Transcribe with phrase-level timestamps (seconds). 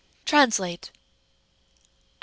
[0.25, 0.97] TRANSLATE '1.